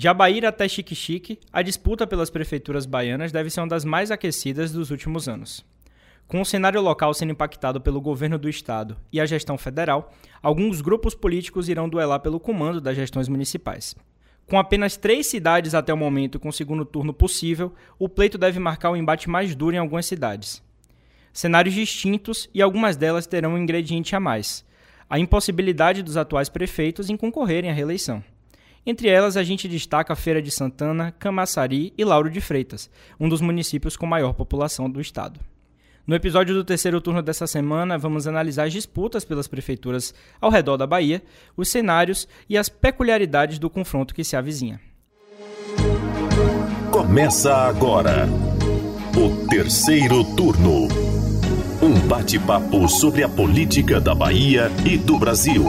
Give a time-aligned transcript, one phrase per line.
[0.00, 4.72] De Abaíra até Chique-Chique, a disputa pelas prefeituras baianas deve ser uma das mais aquecidas
[4.72, 5.62] dos últimos anos.
[6.26, 10.10] Com o cenário local sendo impactado pelo governo do estado e a gestão federal,
[10.42, 13.94] alguns grupos políticos irão duelar pelo comando das gestões municipais.
[14.46, 18.88] Com apenas três cidades até o momento com segundo turno possível, o pleito deve marcar
[18.88, 20.62] o um embate mais duro em algumas cidades.
[21.30, 24.64] Cenários distintos e algumas delas terão um ingrediente a mais:
[25.10, 28.24] a impossibilidade dos atuais prefeitos em concorrerem à reeleição.
[28.84, 33.40] Entre elas, a gente destaca Feira de Santana, Camaçari e Lauro de Freitas, um dos
[33.40, 35.38] municípios com maior população do estado.
[36.06, 40.76] No episódio do terceiro turno dessa semana, vamos analisar as disputas pelas prefeituras ao redor
[40.76, 41.22] da Bahia,
[41.56, 44.80] os cenários e as peculiaridades do confronto que se avizinha.
[46.90, 48.26] Começa agora
[49.16, 50.88] o terceiro turno.
[51.82, 55.64] Um bate-papo sobre a política da Bahia e do Brasil.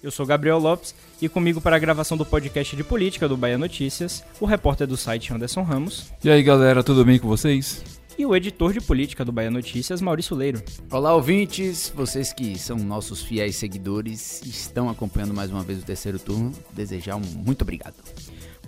[0.00, 3.58] Eu sou Gabriel Lopes e comigo para a gravação do podcast de política do Bahia
[3.58, 6.12] Notícias, o repórter do site Anderson Ramos.
[6.22, 7.82] E aí galera, tudo bem com vocês?
[8.16, 10.62] E o editor de política do Bahia Notícias, Maurício Leiro.
[10.90, 15.84] Olá, ouvintes, vocês que são nossos fiéis seguidores e estão acompanhando mais uma vez o
[15.84, 17.94] terceiro turno, desejar um muito obrigado.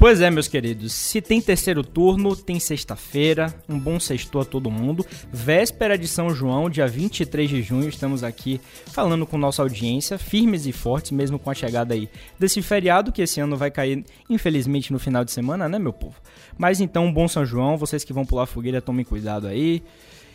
[0.01, 4.71] Pois é, meus queridos, se tem terceiro turno, tem sexta-feira, um bom sexto a todo
[4.71, 10.17] mundo, véspera de São João, dia 23 de junho, estamos aqui falando com nossa audiência,
[10.17, 14.03] firmes e fortes, mesmo com a chegada aí desse feriado, que esse ano vai cair,
[14.31, 16.17] infelizmente, no final de semana, né, meu povo?
[16.57, 19.83] Mas então, um bom São João, vocês que vão pular fogueira, tomem cuidado aí,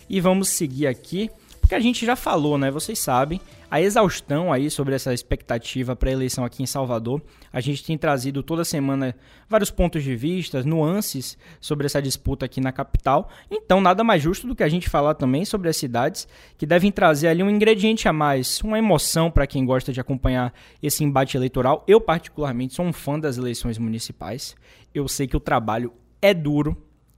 [0.07, 1.31] e vamos seguir aqui,
[1.65, 6.11] porque a gente já falou, né, vocês sabem, a exaustão aí sobre essa expectativa para
[6.11, 7.23] a eleição aqui em Salvador.
[7.51, 9.15] A gente tem trazido toda semana
[9.49, 13.31] vários pontos de vista, nuances sobre essa disputa aqui na capital.
[13.49, 16.91] Então, nada mais justo do que a gente falar também sobre as cidades que devem
[16.91, 21.35] trazer ali um ingrediente a mais, uma emoção para quem gosta de acompanhar esse embate
[21.35, 21.83] eleitoral.
[21.87, 24.55] Eu, particularmente, sou um fã das eleições municipais.
[24.93, 25.91] Eu sei que o trabalho
[26.21, 26.77] é duro.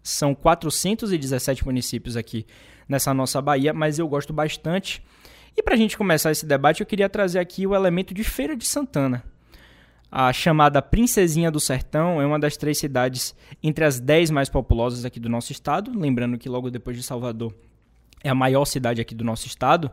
[0.10, 2.46] São 417 municípios aqui
[2.88, 5.02] nessa nossa Bahia, mas eu gosto bastante
[5.58, 8.56] e para a gente começar esse debate, eu queria trazer aqui o elemento de Feira
[8.56, 9.24] de Santana.
[10.12, 15.04] A chamada Princesinha do Sertão é uma das três cidades entre as dez mais populosas
[15.04, 15.92] aqui do nosso estado.
[15.98, 17.56] Lembrando que logo depois de Salvador
[18.24, 19.90] é a maior cidade aqui do nosso estado.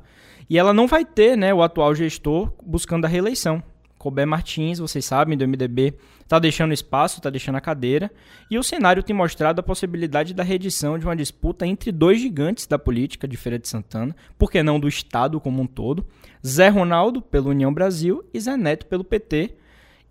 [0.51, 3.63] E ela não vai ter né, o atual gestor buscando a reeleição.
[4.04, 8.12] Colbert Martins, vocês sabem, do MDB, está deixando espaço, está deixando a cadeira,
[8.50, 12.66] e o cenário tem mostrado a possibilidade da reedição de uma disputa entre dois gigantes
[12.66, 16.06] da política de Feira de Santana, por que não do Estado como um todo,
[16.47, 19.54] Zé Ronaldo pelo União Brasil e Zé Neto pelo PT.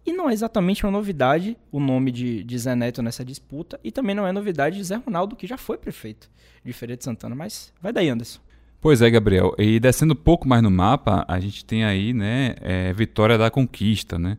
[0.04, 3.92] E não é exatamente uma novidade o nome de, de Zé Neto nessa disputa, e
[3.92, 6.32] também não é novidade de Zé Ronaldo, que já foi prefeito
[6.66, 8.42] de Feira de Santana, mas vai daí, Anderson.
[8.84, 9.56] Pois é, Gabriel.
[9.58, 13.50] E descendo um pouco mais no mapa, a gente tem aí, né, é, Vitória da
[13.50, 14.38] Conquista, né?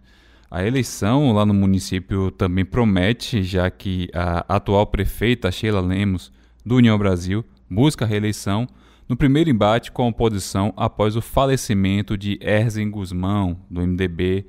[0.50, 6.30] A eleição lá no município também promete, já que a atual prefeita Sheila Lemos,
[6.62, 8.68] do União Brasil, busca a reeleição
[9.08, 14.44] no primeiro embate com a oposição após o falecimento de Erzen Guzmão, do MDB,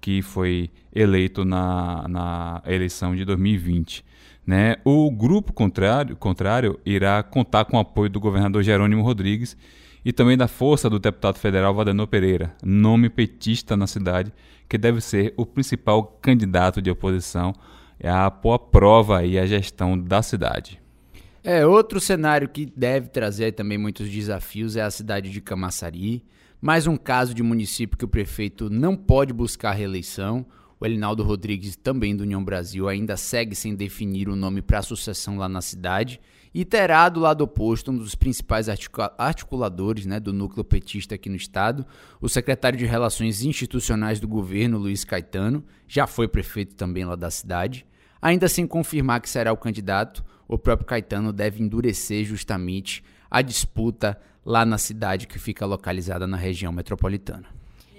[0.00, 4.04] que foi eleito na, na eleição de 2020.
[4.46, 4.76] Né?
[4.84, 9.56] O grupo contrário, contrário irá contar com o apoio do governador Jerônimo Rodrigues
[10.04, 14.32] e também da força do deputado federal Vadenor Pereira, nome petista na cidade,
[14.68, 17.52] que deve ser o principal candidato de oposição
[18.02, 20.80] a pôr à prova aí a gestão da cidade.
[21.42, 26.24] É, outro cenário que deve trazer também muitos desafios é a cidade de Camaçari,
[26.60, 30.46] mais um caso de município que o prefeito não pode buscar reeleição,
[30.78, 34.82] o Elinaldo Rodrigues, também do União Brasil, ainda segue sem definir o nome para a
[34.82, 36.20] sucessão lá na cidade
[36.54, 38.66] e terá do lado oposto um dos principais
[39.18, 41.84] articuladores né, do núcleo petista aqui no estado,
[42.18, 47.30] o secretário de Relações Institucionais do governo, Luiz Caetano, já foi prefeito também lá da
[47.30, 47.86] cidade.
[48.22, 54.18] Ainda sem confirmar que será o candidato, o próprio Caetano deve endurecer justamente a disputa
[54.44, 57.55] lá na cidade que fica localizada na região metropolitana.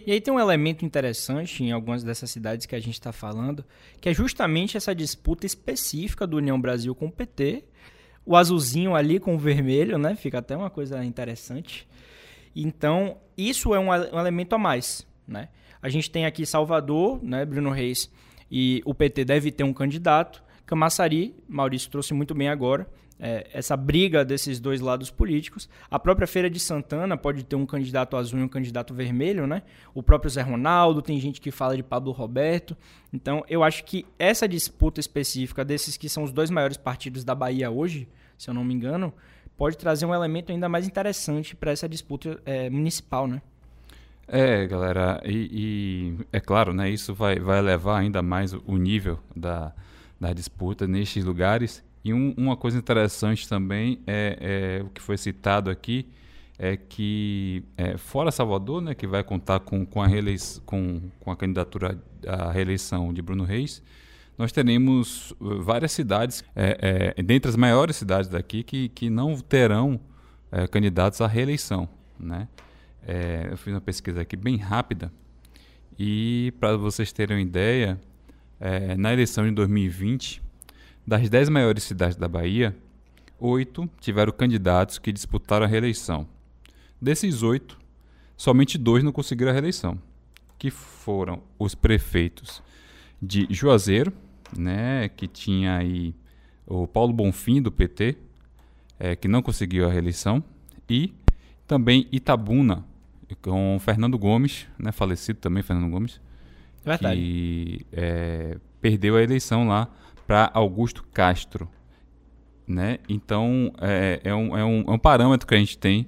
[0.07, 3.65] E aí tem um elemento interessante em algumas dessas cidades que a gente está falando,
[4.00, 7.65] que é justamente essa disputa específica do União Brasil com o PT,
[8.25, 10.15] o azulzinho ali com o vermelho, né?
[10.15, 11.86] Fica até uma coisa interessante.
[12.56, 15.50] Então, isso é um, um elemento a mais, né?
[15.81, 18.10] A gente tem aqui Salvador, né, Bruno Reis,
[18.50, 20.42] e o PT deve ter um candidato.
[20.65, 22.89] Camaçari, Maurício trouxe muito bem agora,
[23.19, 25.69] é, essa briga desses dois lados políticos.
[25.90, 29.64] A própria Feira de Santana pode ter um candidato azul e um candidato vermelho, né?
[29.94, 32.78] O próprio Zé Ronaldo, tem gente que fala de Pablo Roberto.
[33.12, 37.34] Então, eu acho que essa disputa específica desses que são os dois maiores partidos da
[37.34, 39.14] Bahia hoje, se eu não me engano,
[39.58, 43.42] pode trazer um elemento ainda mais interessante para essa disputa é, municipal, né?
[44.30, 49.18] É, galera, e, e, é claro, né, isso vai, vai elevar ainda mais o nível
[49.34, 49.74] da,
[50.20, 51.81] da disputa nestes lugares.
[52.07, 56.07] E um, uma coisa interessante também é, é, o que foi citado aqui,
[56.57, 61.31] é que é, fora Salvador, né, que vai contar com, com, a reeleição, com, com
[61.31, 63.83] a candidatura à reeleição de Bruno Reis,
[64.38, 69.36] nós teremos uh, várias cidades, é, é, dentre as maiores cidades daqui, que, que não
[69.38, 70.00] terão
[70.50, 71.89] é, candidatos à reeleição.
[72.18, 72.48] Né?
[73.51, 75.12] Eu fiz uma pesquisa aqui bem rápida
[76.00, 78.00] e para vocês terem uma ideia,
[78.98, 80.42] na eleição de 2020,
[81.07, 82.75] das 10 maiores cidades da Bahia,
[83.39, 86.27] oito tiveram candidatos que disputaram a reeleição.
[87.01, 87.80] Desses oito,
[88.36, 89.98] somente dois não conseguiram a reeleição,
[90.59, 92.62] que foram os prefeitos
[93.21, 94.12] de Juazeiro,
[94.56, 96.13] né, que tinha aí
[96.65, 98.18] o Paulo Bonfim do PT,
[99.00, 100.44] é, que não conseguiu a reeleição,
[100.89, 101.13] e
[101.65, 102.83] também Itabuna,
[103.42, 106.19] com Fernando Gomes, né, falecido também Fernando Gomes,
[106.83, 107.15] Verdade.
[107.15, 109.89] que é, perdeu a eleição lá
[110.27, 111.69] para Augusto Castro.
[112.68, 113.00] Né?
[113.07, 116.06] Então é, é, um, é, um, é um parâmetro que a gente tem,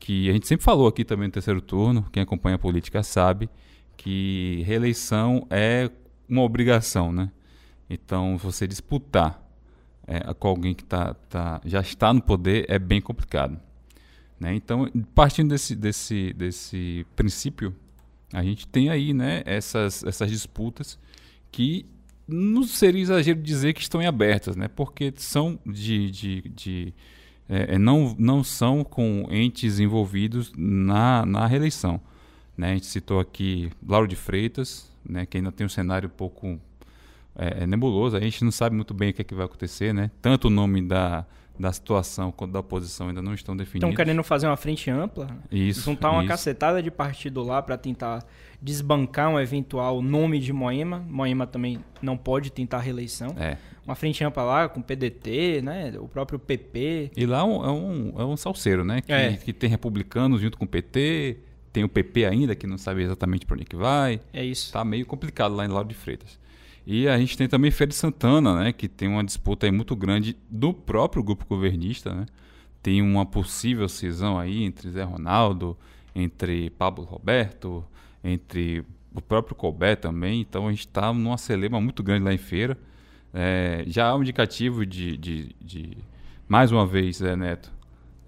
[0.00, 3.48] que a gente sempre falou aqui também no terceiro turno, quem acompanha a política sabe,
[3.96, 5.88] que reeleição é
[6.28, 7.12] uma obrigação.
[7.12, 7.30] Né?
[7.88, 9.40] Então, você disputar
[10.04, 13.60] é, com alguém que tá, tá, já está no poder é bem complicado.
[14.40, 14.56] Né?
[14.56, 17.72] Então, partindo desse, desse, desse princípio,
[18.32, 20.98] a gente tem aí né, essas, essas disputas
[21.52, 21.86] que
[22.32, 24.68] não seria exagero dizer que estão em abertas, né?
[24.68, 26.94] porque são de, de, de
[27.48, 32.00] é, é, não, não são com entes envolvidos na, na reeleição.
[32.56, 32.70] Né?
[32.70, 36.60] A gente citou aqui Lauro de Freitas, né, que ainda tem um cenário um pouco
[37.34, 40.10] é, nebuloso, a gente não sabe muito bem o que, é que vai acontecer, né?
[40.20, 41.26] tanto o nome da,
[41.58, 43.88] da situação quanto da oposição ainda não estão definidos.
[43.88, 46.28] Estão querendo fazer uma frente ampla, isso, juntar uma isso.
[46.28, 48.24] cacetada de partido lá para tentar
[48.62, 51.04] desbancar um eventual nome de Moema.
[51.08, 53.34] Moema também não pode tentar reeleição.
[53.36, 53.56] É.
[53.84, 55.92] Uma frente ampla lá com PDT, né?
[55.98, 57.10] O próprio PP.
[57.16, 59.00] E lá é um, é um, é um salseiro, né?
[59.00, 59.32] Que, É.
[59.32, 61.38] que tem republicanos junto com o PT,
[61.72, 64.20] tem o PP ainda, que não sabe exatamente para onde que vai.
[64.32, 64.72] É isso.
[64.72, 66.38] Tá meio complicado lá em Lauro de Freitas.
[66.86, 69.94] E a gente tem também Feira de Santana, né, que tem uma disputa aí muito
[69.96, 72.26] grande do próprio grupo governista, né?
[72.82, 75.76] Tem uma possível cisão aí entre Zé Ronaldo,
[76.14, 77.84] entre Pablo Roberto,
[78.24, 78.84] entre
[79.14, 80.40] o próprio Colbert também.
[80.40, 82.78] Então a gente está numa celema muito grande lá em Feira.
[83.34, 85.96] É, já há um indicativo de, de, de-
[86.46, 87.72] mais uma vez, Zé Neto,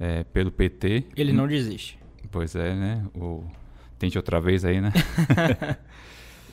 [0.00, 1.04] é, pelo PT.
[1.16, 1.98] Ele não desiste.
[2.30, 3.04] Pois é, né?
[3.14, 3.44] O...
[3.98, 4.92] Tente outra vez aí, né?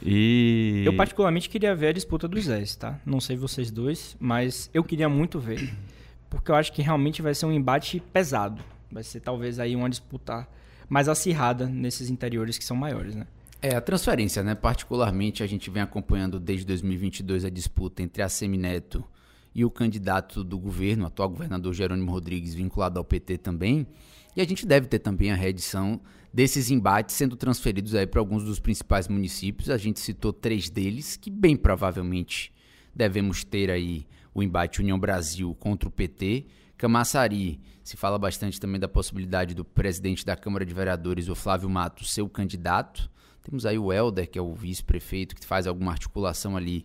[0.03, 0.83] e...
[0.85, 2.99] Eu particularmente queria ver a disputa dos Zés, tá?
[3.05, 5.73] Não sei vocês dois, mas eu queria muito ver.
[6.29, 8.61] Porque eu acho que realmente vai ser um embate pesado.
[8.91, 10.47] Vai ser talvez aí uma disputa
[10.91, 13.25] mais acirrada nesses interiores que são maiores, né?
[13.61, 14.53] É, a transferência, né?
[14.55, 19.01] Particularmente, a gente vem acompanhando desde 2022 a disputa entre a Semineto
[19.55, 23.87] e o candidato do governo, atual governador Jerônimo Rodrigues, vinculado ao PT também.
[24.35, 26.01] E a gente deve ter também a reedição
[26.33, 29.69] desses embates sendo transferidos aí para alguns dos principais municípios.
[29.69, 32.51] A gente citou três deles, que bem provavelmente
[32.93, 36.47] devemos ter aí o embate União Brasil contra o PT.
[36.81, 41.69] Camaçari, se fala bastante também da possibilidade do presidente da Câmara de Vereadores, o Flávio
[41.69, 43.07] Matos, ser o candidato.
[43.43, 46.83] Temos aí o Helder, que é o vice-prefeito, que faz alguma articulação ali,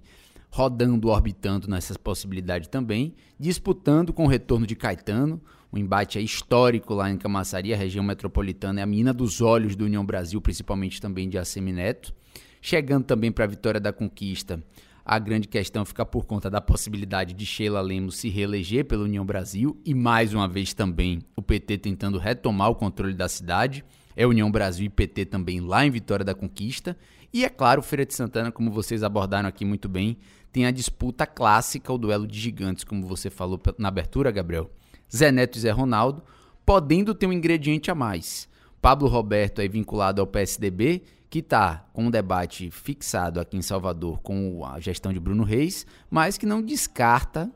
[0.50, 5.40] rodando, orbitando nessas possibilidades também, disputando com o retorno de Caetano,
[5.72, 9.86] um embate histórico lá em Camaçari, a região metropolitana, é a mina dos olhos do
[9.86, 12.12] União Brasil, principalmente também de Assemineto.
[12.60, 14.62] Chegando também para a vitória da conquista,
[15.08, 19.24] a grande questão fica por conta da possibilidade de Sheila Lemos se reeleger pela União
[19.24, 23.84] Brasil e mais uma vez também o PT tentando retomar o controle da cidade.
[24.16, 26.96] É União Brasil e PT também lá em Vitória da Conquista.
[27.32, 30.16] E é claro, Feira de Santana, como vocês abordaram aqui muito bem,
[30.50, 34.68] tem a disputa clássica, o duelo de gigantes, como você falou na abertura, Gabriel.
[35.14, 36.20] Zé Neto e Zé Ronaldo,
[36.64, 38.48] podendo ter um ingrediente a mais.
[38.82, 41.04] Pablo Roberto é vinculado ao PSDB,
[41.36, 45.86] que está com um debate fixado aqui em Salvador com a gestão de Bruno Reis,
[46.10, 47.50] mas que não descarta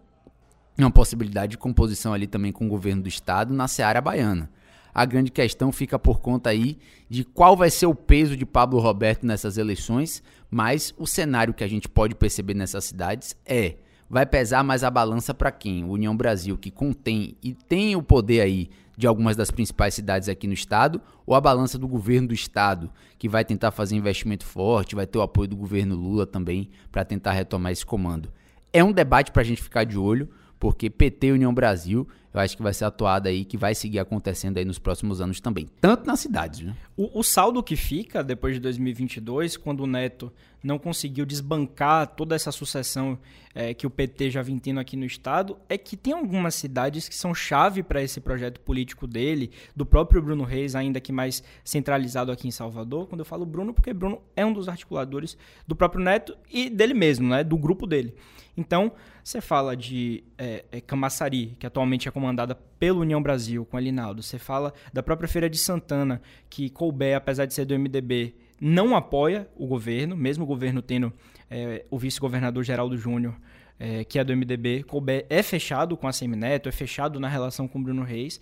[0.76, 4.50] uma possibilidade de composição ali também com o governo do estado na seara baiana.
[4.92, 6.76] A grande questão fica por conta aí
[7.08, 11.64] de qual vai ser o peso de Pablo Roberto nessas eleições, mas o cenário que
[11.64, 13.76] a gente pode perceber nessas cidades é
[14.10, 15.84] vai pesar mais a balança para quem?
[15.84, 18.68] União Brasil, que contém e tem o poder aí
[19.00, 22.90] de algumas das principais cidades aqui no estado, ou a balança do governo do estado,
[23.19, 27.02] que vai tentar fazer investimento forte, vai ter o apoio do governo Lula também para
[27.02, 28.30] tentar retomar esse comando.
[28.71, 30.28] É um debate para a gente ficar de olho,
[30.61, 34.59] porque PT União Brasil eu acho que vai ser atuada aí, que vai seguir acontecendo
[34.59, 36.61] aí nos próximos anos também, tanto nas cidades.
[36.61, 36.73] Viu?
[36.97, 42.37] O, o saldo que fica depois de 2022, quando o Neto não conseguiu desbancar toda
[42.37, 43.19] essa sucessão
[43.52, 47.09] é, que o PT já vem tendo aqui no estado, é que tem algumas cidades
[47.09, 51.43] que são chave para esse projeto político dele, do próprio Bruno Reis, ainda que mais
[51.64, 53.09] centralizado aqui em Salvador.
[53.09, 55.37] Quando eu falo Bruno, porque Bruno é um dos articuladores
[55.67, 58.14] do próprio Neto e dele mesmo, né, do grupo dele.
[58.61, 58.93] Então,
[59.25, 64.23] você fala de é, é, Camaçari, que atualmente é comandada pelo União Brasil, com Elinaldo.
[64.23, 68.95] Você fala da própria Feira de Santana, que Colbert, apesar de ser do MDB, não
[68.95, 71.11] apoia o governo, mesmo o governo tendo
[71.50, 73.35] é, o vice-governador Geraldo Júnior,
[73.79, 74.83] é, que é do MDB.
[74.83, 78.38] Colbert é fechado com a Semineto, é fechado na relação com Bruno Reis.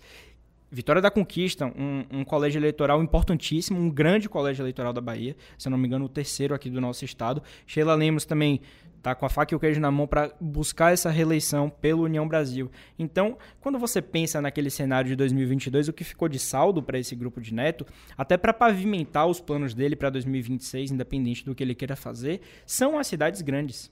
[0.71, 5.67] Vitória da Conquista, um, um, colégio eleitoral importantíssimo, um grande colégio eleitoral da Bahia, se
[5.67, 7.41] não me engano, o terceiro aqui do nosso estado.
[7.65, 8.61] Sheila Lemos também
[9.01, 12.27] tá com a faca e o queijo na mão para buscar essa reeleição pelo União
[12.27, 12.69] Brasil.
[12.99, 17.15] Então, quando você pensa naquele cenário de 2022, o que ficou de saldo para esse
[17.15, 17.85] grupo de Neto,
[18.17, 22.99] até para pavimentar os planos dele para 2026, independente do que ele queira fazer, são
[22.99, 23.91] as cidades grandes.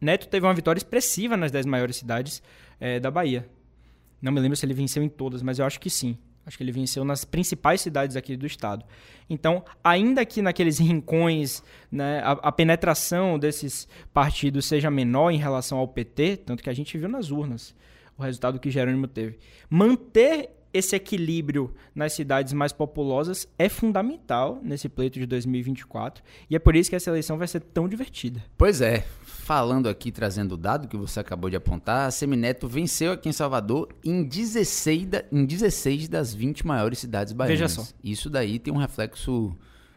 [0.00, 2.42] Neto teve uma vitória expressiva nas 10 maiores cidades
[2.78, 3.48] é, da Bahia.
[4.26, 6.18] Não me lembro se ele venceu em todas, mas eu acho que sim.
[6.44, 8.84] Acho que ele venceu nas principais cidades aqui do estado.
[9.30, 15.78] Então, ainda que naqueles rincões né, a, a, penetração desses partidos seja menor em relação
[15.78, 17.72] ao PT, tanto que a gente viu nas urnas
[18.18, 19.38] o resultado que Jerônimo teve,
[19.70, 26.58] manter esse equilíbrio nas cidades mais populosas é fundamental nesse pleito de 2024 e é
[26.58, 28.44] por isso que essa eleição vai ser tão divertida.
[28.58, 33.12] Pois é, falando aqui, trazendo o dado que você acabou de apontar, a Semineto venceu
[33.12, 37.58] aqui em Salvador em 16, da, em 16 das 20 maiores cidades baianas.
[37.58, 37.86] Veja só.
[38.02, 39.56] Isso daí tem um reflexo,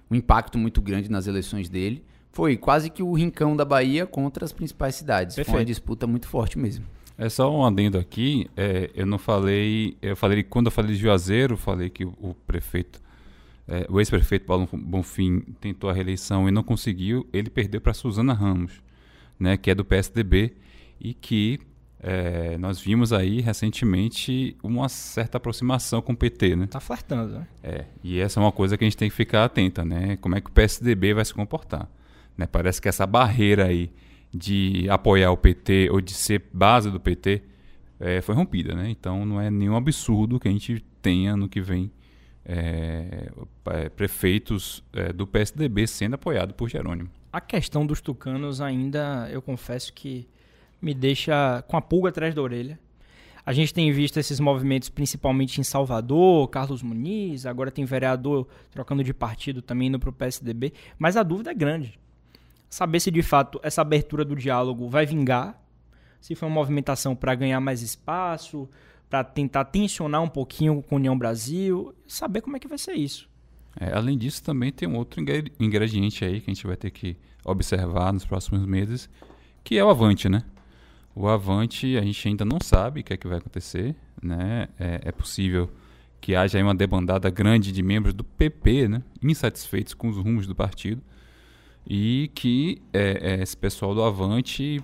[0.09, 2.05] um impacto muito grande nas eleições dele.
[2.31, 5.35] Foi quase que o rincão da Bahia contra as principais cidades.
[5.35, 5.51] Perfeito.
[5.51, 6.85] Foi uma disputa muito forte mesmo.
[7.21, 11.01] É só um adendo aqui, é, eu não falei, eu falei, quando eu falei de
[11.01, 13.01] Juazeiro, falei que o, o prefeito,
[13.67, 18.33] é, o ex-prefeito Paulo Bonfim tentou a reeleição e não conseguiu, ele perdeu para Suzana
[18.33, 18.81] Ramos,
[19.37, 20.53] né, que é do PSDB
[20.97, 21.59] e que
[22.01, 26.67] é, nós vimos aí recentemente uma certa aproximação com o PT, né?
[26.67, 27.47] Tá flertando, né?
[27.61, 30.15] É, e essa é uma coisa que a gente tem que ficar atenta, né?
[30.21, 31.89] Como é que o PSDB vai se comportar,
[32.37, 32.47] né?
[32.47, 33.91] Parece que essa barreira aí
[34.33, 37.41] de apoiar o PT ou de ser base do PT
[37.99, 38.89] é, foi rompida, né?
[38.89, 41.91] Então não é nenhum absurdo que a gente tenha no que vem
[42.45, 43.29] é,
[43.67, 47.09] é prefeitos é, do PSDB sendo apoiado por Jerônimo.
[47.31, 50.27] A questão dos tucanos ainda, eu confesso que
[50.81, 52.79] me deixa com a pulga atrás da orelha.
[53.45, 59.03] A gente tem visto esses movimentos principalmente em Salvador, Carlos Muniz, agora tem vereador trocando
[59.03, 61.99] de partido também indo para o PSDB, mas a dúvida é grande
[62.69, 65.59] saber se de fato essa abertura do diálogo vai vingar,
[66.21, 68.69] se foi uma movimentação para ganhar mais espaço,
[69.09, 72.93] para tentar tensionar um pouquinho com a União Brasil, saber como é que vai ser
[72.93, 73.27] isso.
[73.79, 75.23] É, além disso, também tem um outro
[75.59, 79.09] ingrediente aí que a gente vai ter que observar nos próximos meses,
[79.63, 80.43] que é o Avante, né?
[81.15, 84.67] O Avante, a gente ainda não sabe o que é que vai acontecer, né?
[84.77, 85.69] É, é possível
[86.21, 89.03] que haja uma debandada grande de membros do PP, né?
[89.23, 91.01] Insatisfeitos com os rumos do partido
[91.87, 94.81] e que é, é, esse pessoal do Avante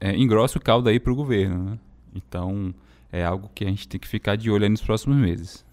[0.00, 1.70] é, engrossa o caldo aí para o governo.
[1.70, 1.78] Né?
[2.14, 2.74] Então,
[3.12, 5.64] é algo que a gente tem que ficar de olho nos próximos meses.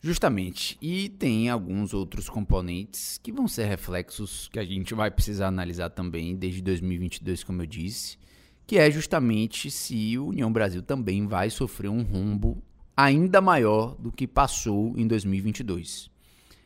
[0.00, 0.78] Justamente.
[0.80, 5.90] E tem alguns outros componentes que vão ser reflexos que a gente vai precisar analisar
[5.90, 8.18] também desde 2022, como eu disse,
[8.66, 12.62] que é justamente se o União Brasil também vai sofrer um rombo
[12.96, 16.10] ainda maior do que passou em 2022.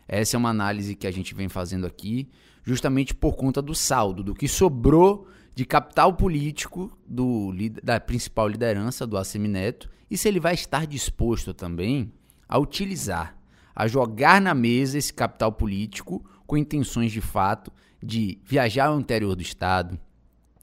[0.06, 2.28] Essa é uma análise que a gente vem fazendo aqui
[2.70, 9.04] justamente por conta do saldo, do que sobrou de capital político do, da principal liderança
[9.04, 12.12] do Assemineto e se ele vai estar disposto também
[12.48, 13.36] a utilizar,
[13.74, 19.34] a jogar na mesa esse capital político com intenções de fato de viajar ao interior
[19.34, 19.98] do estado,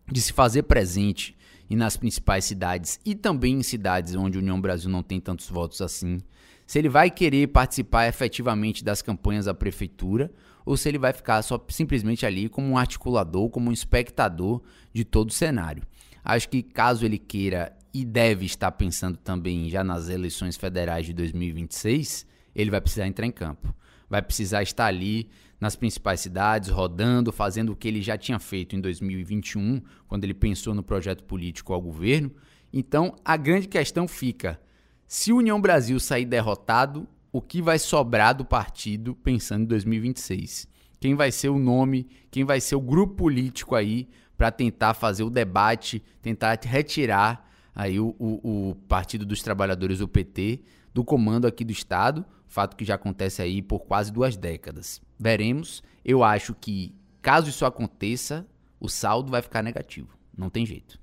[0.09, 1.37] de se fazer presente
[1.69, 5.49] e nas principais cidades e também em cidades onde a União Brasil não tem tantos
[5.49, 6.19] votos assim.
[6.67, 10.29] Se ele vai querer participar efetivamente das campanhas da prefeitura
[10.65, 14.61] ou se ele vai ficar só simplesmente ali como um articulador, como um espectador
[14.93, 15.81] de todo o cenário.
[16.21, 21.13] Acho que caso ele queira e deve estar pensando também já nas eleições federais de
[21.13, 23.73] 2026, ele vai precisar entrar em campo.
[24.09, 28.75] Vai precisar estar ali nas principais cidades, rodando, fazendo o que ele já tinha feito
[28.75, 32.29] em 2021, quando ele pensou no projeto político ao governo.
[32.73, 34.59] Então, a grande questão fica:
[35.07, 40.67] se o União Brasil sair derrotado, o que vai sobrar do partido pensando em 2026.
[40.99, 45.23] Quem vai ser o nome, quem vai ser o grupo político aí para tentar fazer
[45.23, 50.61] o debate, tentar retirar aí o, o, o Partido dos Trabalhadores, o PT,
[50.93, 55.01] do comando aqui do Estado, fato que já acontece aí por quase duas décadas.
[55.19, 55.83] Veremos.
[56.03, 58.47] Eu acho que, caso isso aconteça,
[58.79, 60.17] o saldo vai ficar negativo.
[60.35, 60.99] Não tem jeito.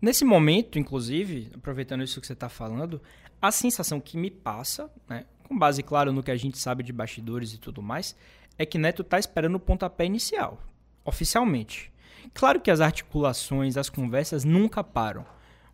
[0.00, 3.00] Nesse momento, inclusive, aproveitando isso que você está falando,
[3.42, 6.92] a sensação que me passa, né, com base, claro, no que a gente sabe de
[6.92, 8.16] bastidores e tudo mais,
[8.56, 10.62] é que Neto está esperando o pontapé inicial,
[11.04, 11.92] oficialmente.
[12.32, 15.26] Claro que as articulações, as conversas nunca param.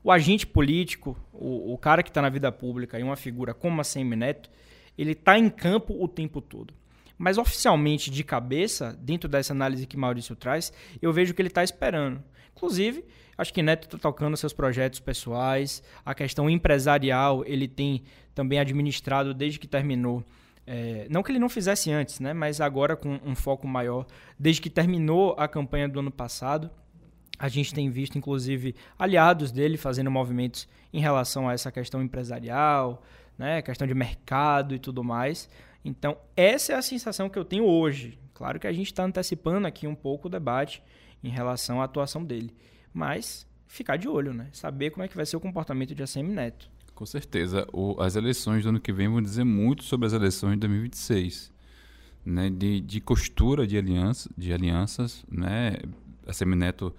[0.02, 3.80] O agente político, o, o cara que está na vida pública e uma figura como
[3.80, 4.50] a Semi Neto,
[4.96, 6.72] ele está em campo o tempo todo.
[7.18, 10.72] Mas oficialmente, de cabeça, dentro dessa análise que Maurício traz,
[11.02, 12.22] eu vejo que ele está esperando.
[12.56, 13.04] Inclusive,
[13.36, 19.34] acho que Neto está tocando seus projetos pessoais, a questão empresarial ele tem também administrado
[19.34, 20.24] desde que terminou
[20.70, 22.34] é, não que ele não fizesse antes, né?
[22.34, 24.04] Mas agora com um foco maior.
[24.38, 26.70] Desde que terminou a campanha do ano passado,
[27.38, 33.02] a gente tem visto, inclusive, aliados dele fazendo movimentos em relação a essa questão empresarial,
[33.38, 33.62] né?
[33.62, 35.48] Questão de mercado e tudo mais.
[35.88, 38.18] Então, essa é a sensação que eu tenho hoje.
[38.34, 40.82] Claro que a gente está antecipando aqui um pouco o debate
[41.24, 42.54] em relação à atuação dele.
[42.92, 44.48] Mas ficar de olho, né?
[44.52, 46.70] Saber como é que vai ser o comportamento de ACM Neto.
[46.94, 47.66] Com certeza.
[47.72, 51.50] O, as eleições do ano que vem vão dizer muito sobre as eleições de 2026.
[52.24, 52.50] Né?
[52.50, 55.24] De, de costura de, aliança, de alianças.
[55.30, 55.76] Né?
[56.26, 56.94] A Semineto,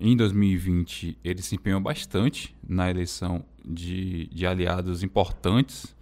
[0.00, 5.94] em 2020, ele se empenhou bastante na eleição de, de aliados importantes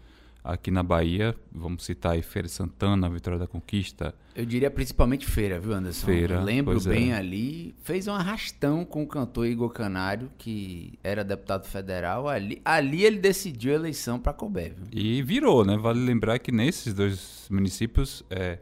[0.42, 1.35] aqui na Bahia.
[1.52, 4.14] Vamos citar aí Feira Santana, Vitória da Conquista.
[4.35, 6.06] Eu diria principalmente Feira, viu, Anderson?
[6.06, 6.37] Feira.
[6.37, 7.16] Eu lembro pois bem é.
[7.16, 7.75] ali.
[7.82, 12.28] Fez um arrastão com o cantor Igor Canário, que era deputado federal.
[12.28, 14.87] Ali, ali ele decidiu a eleição para Colbé, viu?
[14.92, 15.76] E virou, né?
[15.76, 18.59] Vale lembrar que nesses dois municípios, é,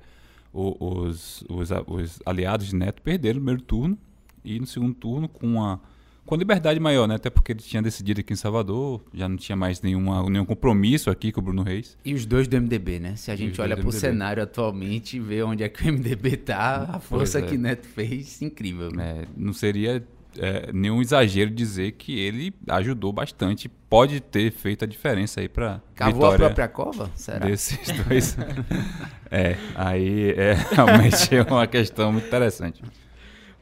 [0.52, 3.98] os, os, a- os aliados de Neto perderam no primeiro turno
[4.44, 5.80] e no segundo turno com uma
[6.28, 7.14] com liberdade maior, né?
[7.14, 11.08] Até porque ele tinha decidido aqui em Salvador, já não tinha mais nenhuma, nenhum compromisso
[11.10, 11.96] aqui com o Bruno Reis.
[12.04, 13.16] E os dois do MDB, né?
[13.16, 16.90] Se a gente olha pro cenário atualmente e vê onde é que o MDB tá,
[16.92, 17.42] a força é.
[17.42, 18.90] que Neto fez, incrível.
[18.90, 19.22] né?
[19.22, 20.04] É, não seria
[20.36, 25.80] é, nenhum exagero dizer que ele ajudou bastante, pode ter feito a diferença aí para
[25.94, 27.10] Cavou a própria cova?
[27.14, 27.46] Será?
[27.46, 28.36] desses dois.
[29.30, 32.82] é, aí é realmente é uma questão muito interessante.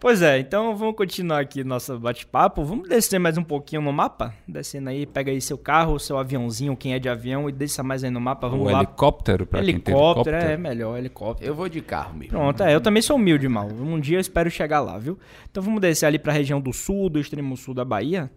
[0.07, 2.65] Pois é, então vamos continuar aqui nosso bate-papo.
[2.65, 4.33] Vamos descer mais um pouquinho no mapa?
[4.47, 8.05] Descendo aí, pega aí seu carro, seu aviãozinho, quem é de avião, e desça mais
[8.05, 8.49] aí no mapa.
[8.49, 8.79] Vamos o lá.
[8.85, 10.53] helicóptero, para quem tem Helicóptero, helicóptero.
[10.53, 11.51] é melhor, helicóptero.
[11.51, 12.39] Eu vou de carro mesmo.
[12.39, 13.67] Pronto, é, eu também sou humilde, mal.
[13.67, 15.19] Um dia eu espero chegar lá, viu?
[15.51, 18.31] Então vamos descer ali para a região do sul, do extremo sul da Bahia,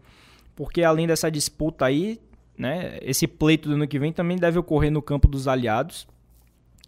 [0.55, 2.19] porque além dessa disputa aí,
[2.58, 6.08] né, esse pleito do ano que vem também deve ocorrer no campo dos aliados.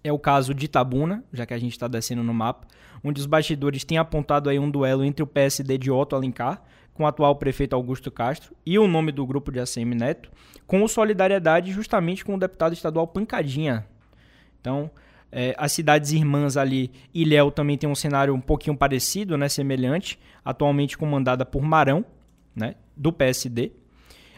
[0.04, 2.68] É o caso de Itabuna, já que a gente está descendo no mapa,
[3.04, 7.04] onde os bastidores têm apontado aí um duelo entre o PSD de Otto Alencar com
[7.04, 10.30] o atual prefeito Augusto Castro e o nome do grupo de ACM Neto,
[10.68, 13.86] com solidariedade justamente com o deputado estadual Pancadinha,
[14.62, 14.92] então,
[15.32, 20.20] é, as cidades irmãs ali, Ilhéu também tem um cenário um pouquinho parecido, né, semelhante,
[20.46, 22.06] atualmente comandada por Marão,
[22.56, 23.72] né, do PSD.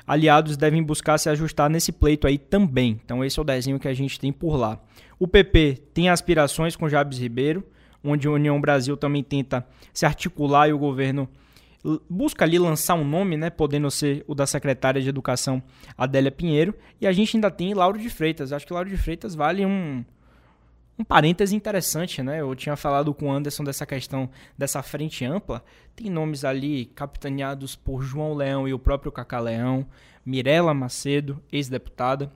[0.06, 3.00] Aliados devem buscar se ajustar nesse pleito aí também.
[3.04, 4.80] Então, esse é o desenho que a gente tem por lá.
[5.18, 7.64] O PP tem aspirações com Jabes Ribeiro,
[8.04, 11.30] onde a União Brasil também tenta se articular e o governo
[12.10, 15.62] busca ali lançar um nome, né, podendo ser o da secretária de Educação
[15.98, 18.54] Adélia Pinheiro, e a gente ainda tem Lauro de Freitas.
[18.54, 20.04] Acho que Lauro de Freitas vale um
[20.98, 22.42] um parêntese interessante, né?
[22.42, 25.64] Eu tinha falado com o Anderson dessa questão dessa frente ampla.
[25.96, 29.88] Tem nomes ali capitaneados por João Leão e o próprio Cacá Leão,
[30.26, 32.32] Mirela Macedo, ex-deputada,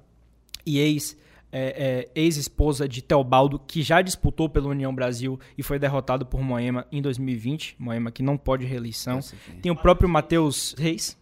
[0.66, 1.18] e ex
[1.52, 6.42] é, é, ex-esposa de Teobaldo, que já disputou pela União Brasil e foi derrotado por
[6.42, 7.76] Moema em 2020.
[7.80, 9.20] Moema que não pode reeleição.
[9.20, 9.54] É.
[9.62, 11.18] Tem o próprio Matheus Reis.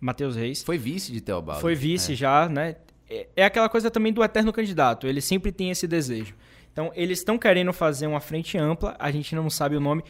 [0.00, 0.62] Matheus Reis.
[0.62, 1.60] Foi vice de Teobaldo.
[1.60, 2.76] Foi vice já, né?
[3.08, 5.06] É, é aquela coisa também do eterno candidato.
[5.06, 6.34] Ele sempre tem esse desejo.
[6.76, 8.94] Então, eles estão querendo fazer uma frente ampla.
[8.98, 10.04] A gente não sabe o nome.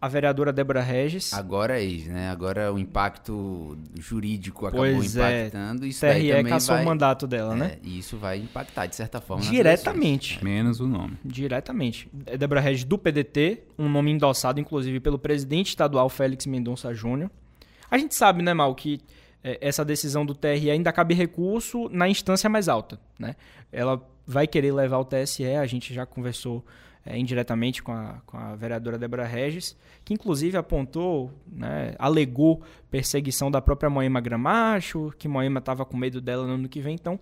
[0.00, 1.32] A vereadora Débora Regis.
[1.32, 2.28] Agora é isso, né?
[2.28, 5.86] Agora o impacto jurídico acabou Pois é, impactando.
[5.86, 7.74] Isso daí TRE também caçou vai, o mandato dela, né?
[7.74, 10.44] É, e isso vai impactar, de certa forma, Diretamente.
[10.44, 11.16] Menos o nome.
[11.24, 12.08] Diretamente.
[12.26, 17.30] É Débora Regis do PDT, um nome endossado, inclusive, pelo presidente estadual Félix Mendonça Júnior.
[17.88, 19.00] A gente sabe, né, Mal, que
[19.42, 23.36] é, essa decisão do TRE ainda cabe recurso na instância mais alta, né?
[23.70, 26.62] Ela vai querer levar o TSE, a gente já conversou
[27.06, 33.50] é, indiretamente com a, com a vereadora Débora Regis, que inclusive apontou, né, alegou perseguição
[33.50, 37.18] da própria Moema Gramacho, que Moema estava com medo dela no ano que vem, então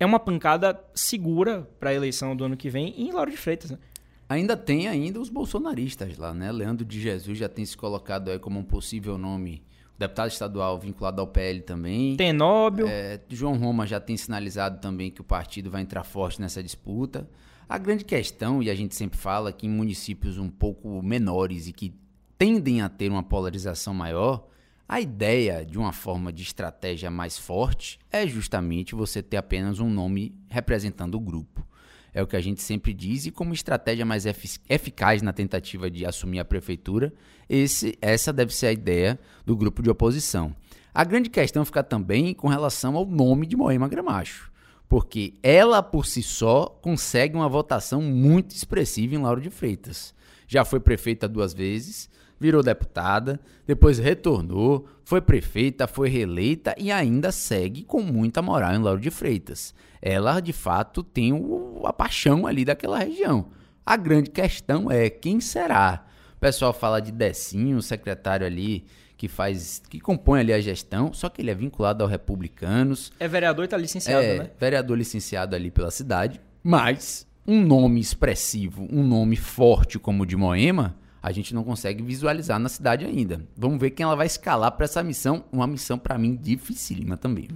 [0.00, 3.70] é uma pancada segura para a eleição do ano que vem em Lauro de Freitas,
[3.70, 3.78] né?
[4.26, 6.50] Ainda tem ainda os bolsonaristas lá, né?
[6.50, 9.62] Leandro de Jesus já tem se colocado aí como um possível nome
[9.98, 12.16] deputado estadual vinculado ao PL também.
[12.16, 12.86] Tenóbio.
[12.88, 17.28] É, João Roma já tem sinalizado também que o partido vai entrar forte nessa disputa.
[17.68, 21.72] A grande questão, e a gente sempre fala que em municípios um pouco menores e
[21.72, 21.94] que
[22.38, 24.46] tendem a ter uma polarização maior,
[24.88, 29.90] a ideia de uma forma de estratégia mais forte é justamente você ter apenas um
[29.90, 31.66] nome representando o grupo.
[32.16, 36.06] É o que a gente sempre diz, e como estratégia mais eficaz na tentativa de
[36.06, 37.12] assumir a prefeitura,
[37.46, 40.56] esse, essa deve ser a ideia do grupo de oposição.
[40.94, 44.50] A grande questão fica também com relação ao nome de Moema Gramacho,
[44.88, 50.14] porque ela por si só consegue uma votação muito expressiva em Lauro de Freitas.
[50.48, 57.32] Já foi prefeita duas vezes, virou deputada, depois retornou, foi prefeita, foi reeleita e ainda
[57.32, 59.74] segue com muita moral em Lauro de Freitas.
[60.00, 63.48] Ela, de fato, tem o, a paixão ali daquela região.
[63.84, 66.04] A grande questão é quem será.
[66.36, 68.84] O pessoal fala de Decinho, o secretário ali
[69.16, 73.10] que faz, que compõe ali a gestão, só que ele é vinculado ao Republicanos.
[73.18, 74.50] É vereador e tá licenciado, é, né?
[74.60, 80.36] Vereador licenciado ali pela cidade, mas um nome expressivo, um nome forte como o de
[80.36, 80.96] Moema,
[81.26, 83.44] a gente não consegue visualizar na cidade ainda.
[83.56, 87.48] Vamos ver quem ela vai escalar para essa missão, uma missão para mim dificílima também.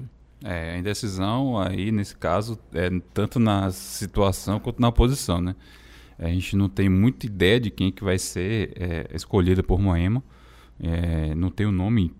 [0.42, 5.54] É, a indecisão aí, nesse caso, é tanto na situação quanto na posição, né?
[6.18, 10.20] A gente não tem muita ideia de quem que vai ser é, escolhida por Moema.
[10.82, 12.12] É, não tem um nome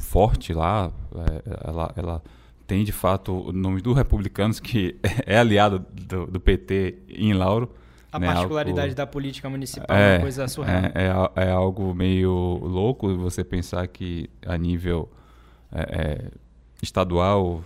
[0.00, 0.90] forte lá.
[1.14, 2.22] É, ela, ela,
[2.66, 7.70] tem, de fato, o nome do Republicanos, que é aliado do, do PT em Lauro.
[8.16, 10.82] A né, particularidade algo, da política municipal é, uma coisa surreal.
[10.84, 15.10] É, é, é, algo meio louco você pensar que a nível
[15.72, 16.30] é, é,
[16.82, 17.62] estadual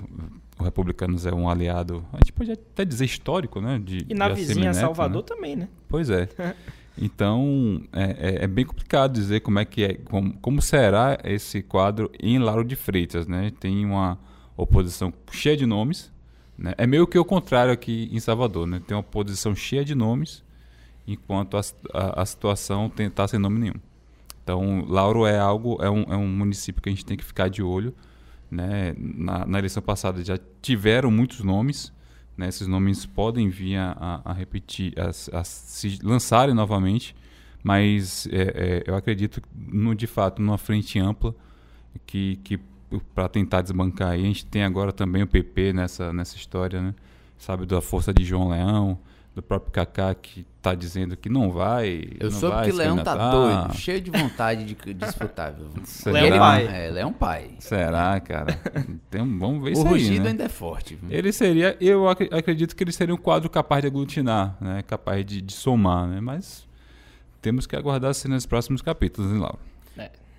[0.61, 3.81] o Republicanos é um aliado, a gente pode até dizer histórico, né?
[3.83, 5.27] De, e na de vizinha Salvador né?
[5.27, 5.69] também, né?
[5.89, 6.29] Pois é.
[7.03, 11.63] Então, é, é, é, bem complicado dizer como é que é, como, como será esse
[11.63, 13.51] quadro em Lauro de Freitas, né?
[13.59, 14.19] Tem uma
[14.55, 16.13] oposição cheia de nomes,
[16.61, 16.75] né?
[16.77, 18.83] É meio que o contrário aqui em Salvador, né?
[18.87, 20.45] Tem uma oposição cheia de nomes,
[21.09, 21.61] enquanto a,
[21.95, 23.81] a, a situação está sem nome nenhum.
[24.45, 27.49] Então, Lauro é algo, é um, é um município que a gente tem que ficar
[27.49, 27.95] de olho,
[28.51, 28.95] né?
[28.99, 31.91] Na, na eleição passada já tiveram muitos nomes,
[32.37, 32.49] né?
[32.49, 37.17] Esses nomes podem vir a, a repetir, a, se lançarem novamente,
[37.63, 41.35] mas é, é, eu acredito no, de fato numa frente ampla
[42.07, 42.59] que, que
[43.15, 44.23] para tentar desbancar aí.
[44.23, 46.95] A gente tem agora também o PP nessa, nessa história, né?
[47.39, 48.99] Sabe, da força de João Leão,
[49.35, 52.05] do próprio Kaká que está dizendo que não vai.
[52.19, 55.55] Eu não soube vai que Leão tá doido, cheio de vontade de disputar.
[56.07, 56.67] Leão pai.
[56.67, 57.51] É, Leão pai.
[57.61, 58.55] Será, cara?
[59.09, 59.87] Tem, vamos ver o isso aí.
[59.87, 60.31] O rugido né?
[60.31, 60.97] ainda é forte.
[60.97, 61.17] Viu?
[61.17, 64.83] Ele seria, eu acredito que ele seria um quadro capaz de aglutinar, né?
[64.83, 66.21] Capaz de, de somar, né?
[66.21, 66.69] Mas
[67.41, 69.70] temos que aguardar assim nos próximos capítulos, hein, Laura?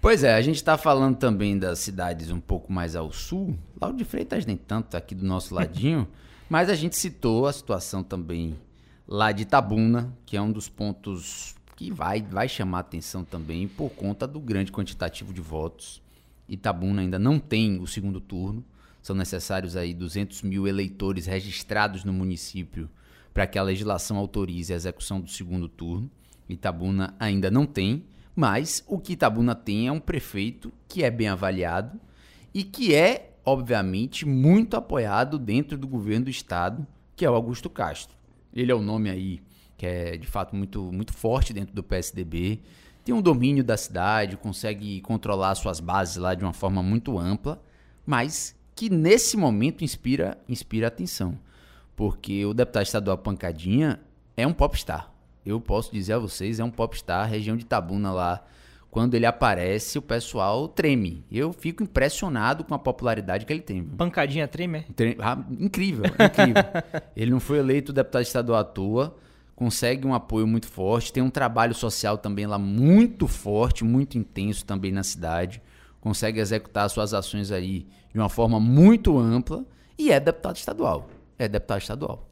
[0.01, 3.55] Pois é, a gente está falando também das cidades um pouco mais ao sul.
[3.79, 6.07] Lauro de Freitas nem tanto, tá aqui do nosso ladinho.
[6.49, 8.59] mas a gente citou a situação também
[9.07, 13.91] lá de Itabuna, que é um dos pontos que vai, vai chamar atenção também por
[13.91, 16.01] conta do grande quantitativo de votos.
[16.49, 18.65] Itabuna ainda não tem o segundo turno,
[19.03, 22.89] são necessários aí 200 mil eleitores registrados no município
[23.33, 26.09] para que a legislação autorize a execução do segundo turno.
[26.49, 28.03] Itabuna ainda não tem,
[28.35, 31.99] mas o que Itabuna tem é um prefeito que é bem avaliado
[32.53, 37.69] e que é, obviamente, muito apoiado dentro do governo do estado, que é o Augusto
[37.69, 38.15] Castro.
[38.53, 39.41] Ele é um nome aí
[39.81, 42.59] que é de fato muito, muito forte dentro do PSDB.
[43.03, 47.59] Tem um domínio da cidade, consegue controlar suas bases lá de uma forma muito ampla,
[48.05, 51.35] mas que nesse momento inspira, inspira atenção.
[51.95, 53.99] Porque o deputado estadual Pancadinha
[54.37, 55.11] é um popstar.
[55.45, 58.43] Eu posso dizer a vocês, é um popstar, região de Tabuna lá
[58.91, 61.23] quando ele aparece, o pessoal treme.
[61.31, 63.81] Eu fico impressionado com a popularidade que ele tem.
[63.81, 64.79] Pancadinha treme?
[64.79, 64.85] É?
[65.17, 66.63] Ah, incrível, incrível.
[67.15, 69.15] ele não foi eleito deputado estadual à toa,
[69.55, 74.65] consegue um apoio muito forte, tem um trabalho social também lá muito forte, muito intenso
[74.65, 75.61] também na cidade,
[76.01, 79.63] consegue executar suas ações aí de uma forma muito ampla
[79.97, 81.07] e é deputado estadual.
[81.39, 82.29] É deputado estadual.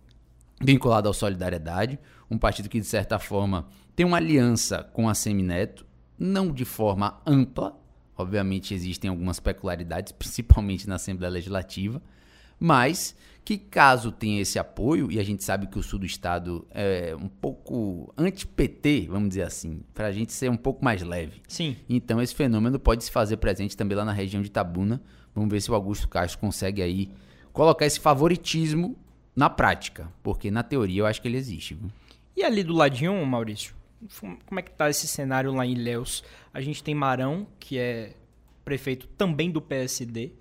[0.62, 1.98] Vinculado ao Solidariedade,
[2.30, 5.86] um partido que de certa forma tem uma aliança com a Semineto,
[6.18, 7.78] não de forma ampla,
[8.18, 12.02] obviamente existem algumas peculiaridades, principalmente na Assembleia Legislativa,
[12.60, 16.68] mas que caso tenha esse apoio, e a gente sabe que o sul do estado
[16.70, 21.42] é um pouco anti-PT, vamos dizer assim, para a gente ser um pouco mais leve.
[21.48, 21.76] Sim.
[21.90, 25.02] Então esse fenômeno pode se fazer presente também lá na região de Tabuna.
[25.34, 27.10] Vamos ver se o Augusto Castro consegue aí
[27.52, 28.96] colocar esse favoritismo
[29.36, 31.74] na prática, porque na teoria eu acho que ele existe.
[31.74, 31.90] Viu?
[32.36, 33.74] E ali do ladinho, Maurício?
[34.46, 36.24] como é que tá esse cenário lá em Ilhéus?
[36.54, 38.14] A gente tem Marão, que é
[38.64, 40.32] prefeito também do PSD,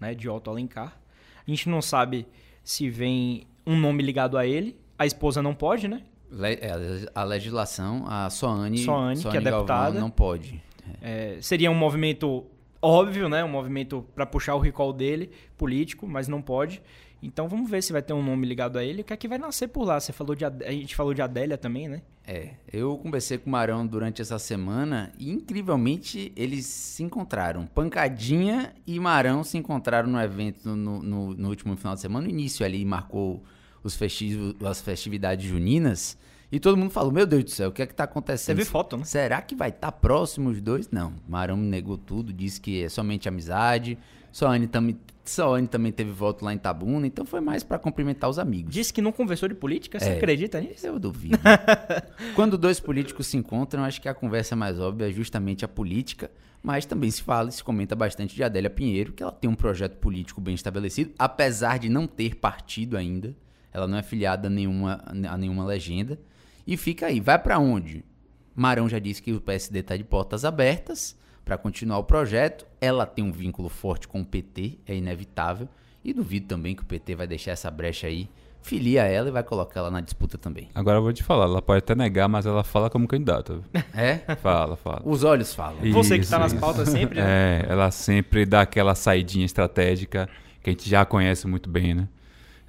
[0.00, 0.98] né, de Otto Alencar.
[1.46, 2.26] A gente não sabe
[2.62, 4.74] se vem um nome ligado a ele.
[4.98, 6.02] A esposa não pode, né?
[6.30, 10.00] Le- é, a legislação, a Soane, Soane, que é Galvão, deputada.
[10.00, 10.62] não pode.
[11.02, 12.46] É, seria um movimento
[12.80, 13.44] óbvio, né?
[13.44, 16.80] Um movimento para puxar o recall dele, político, mas não pode.
[17.26, 19.02] Então vamos ver se vai ter um nome ligado a ele.
[19.02, 19.98] O que é que vai nascer por lá?
[19.98, 22.02] Você falou de a gente falou de Adélia também, né?
[22.26, 27.66] É, eu conversei com o Marão durante essa semana e incrivelmente eles se encontraram.
[27.66, 32.24] Pancadinha e Marão se encontraram no evento no, no- no último final de semana.
[32.26, 33.42] No início ali marcou
[33.82, 36.16] os festivos, as festividades juninas
[36.50, 38.56] e todo mundo falou: Meu Deus do céu, o que é que tá acontecendo?
[38.58, 39.04] Teve foto, né?
[39.04, 40.90] Será que vai estar próximo os dois?
[40.90, 41.12] Não.
[41.28, 43.98] Marão negou tudo, disse que é somente amizade.
[44.34, 48.36] Soane também, Soane também teve voto lá em Tabuna, então foi mais pra cumprimentar os
[48.36, 48.74] amigos.
[48.74, 50.00] Disse que não conversou de política.
[50.00, 50.16] Você É.
[50.16, 50.84] acredita nisso?
[50.84, 51.38] Eu duvido.
[52.34, 56.32] Quando dois políticos se encontram, acho que a conversa mais óbvia é justamente a política,
[56.60, 59.54] mas também se fala e se comenta bastante de Adélia Pinheiro, que ela tem um
[59.54, 63.36] projeto político bem estabelecido, apesar de não ter partido ainda.
[63.72, 66.18] Ela não é filiada a nenhuma, a nenhuma legenda.
[66.66, 67.20] E fica aí.
[67.20, 68.04] Vai pra onde?
[68.52, 72.66] Marão já disse que o PSD está de portas abertas para continuar o projeto.
[72.80, 75.68] Ela tem um vínculo forte com o PT, é inevitável.
[76.04, 78.28] E duvido também que o PT vai deixar essa brecha aí.
[78.60, 80.70] Filia ela e vai colocar ela na disputa também.
[80.74, 83.60] Agora eu vou te falar, ela pode até negar, mas ela fala como candidata.
[83.94, 84.18] É?
[84.36, 85.02] Fala, fala.
[85.04, 85.84] Os olhos falam.
[85.84, 86.60] E- Você que Isso, tá nas isso.
[86.60, 87.60] pautas sempre, né?
[87.60, 90.28] É, ela sempre dá aquela saidinha estratégica
[90.62, 92.08] que a gente já conhece muito bem, né?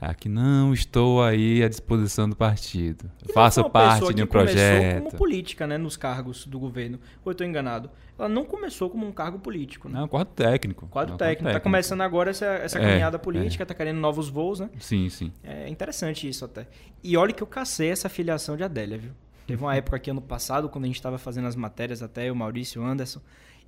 [0.06, 3.10] Aqui não estou aí à disposição do partido.
[3.28, 5.04] E Faço parte de um que começou projeto.
[5.04, 7.00] como política, né, nos cargos do governo.
[7.24, 7.89] Ou eu tô enganado?
[8.18, 10.00] Ela não começou como um cargo político, né?
[10.00, 10.88] Não, quadro técnico.
[10.88, 11.52] Quadro técnico.
[11.52, 14.70] Tá começando agora essa, essa É, caminhada política, tá querendo novos voos, né?
[14.80, 15.32] Sim, sim.
[15.44, 16.68] É interessante isso até.
[17.04, 19.12] E olha que eu cacei essa filiação de Adélia, viu?
[19.48, 22.36] Teve uma época aqui ano passado, quando a gente estava fazendo as matérias, até o
[22.36, 23.22] Maurício Anderson,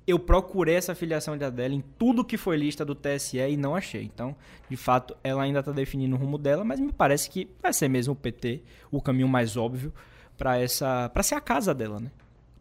[0.08, 3.76] eu procurei essa filiação de Adélia em tudo que foi lista do TSE e não
[3.76, 4.04] achei.
[4.04, 4.34] Então,
[4.70, 7.88] de fato, ela ainda está definindo o rumo dela, mas me parece que vai ser
[7.88, 9.92] mesmo o PT o caminho mais óbvio
[10.38, 12.10] para essa, para ser a casa dela, né?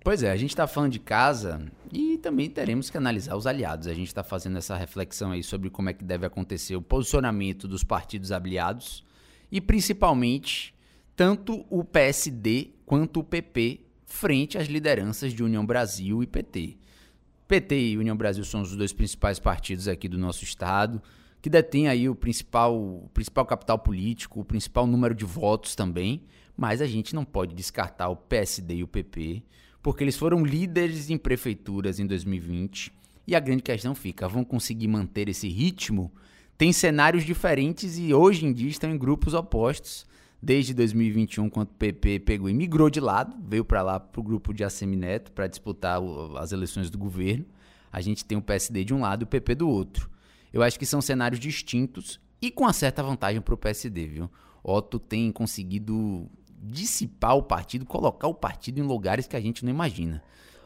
[0.04, 3.88] Pois é, a gente está falando de casa e também teremos que analisar os aliados.
[3.88, 7.66] A gente está fazendo essa reflexão aí sobre como é que deve acontecer o posicionamento
[7.66, 9.06] dos partidos aliados
[9.50, 10.76] e principalmente
[11.16, 16.78] tanto o PSD quanto o PP frente às lideranças de União Brasil e PT.
[17.48, 21.02] PT e União Brasil são os dois principais partidos aqui do nosso estado,
[21.42, 26.24] que detêm aí o principal, o principal capital político, o principal número de votos também,
[26.58, 29.44] mas a gente não pode descartar o PSD e o PP,
[29.82, 32.92] porque eles foram líderes em prefeituras em 2020,
[33.28, 36.12] e a grande questão fica, vão conseguir manter esse ritmo?
[36.58, 40.06] Tem cenários diferentes e hoje em dia estão em grupos opostos.
[40.42, 44.24] Desde 2021, quando o PP pegou e migrou de lado, veio para lá para o
[44.24, 47.46] grupo de Assemineto para disputar o- as eleições do governo.
[47.92, 50.10] A gente tem o PSD de um lado e o PP do outro.
[50.54, 54.30] Eu acho que são cenários distintos e com uma certa vantagem para o PSD, viu?
[54.64, 56.30] Otto tem conseguido
[56.62, 60.22] dissipar o partido, colocar o partido em lugares que a gente não imagina.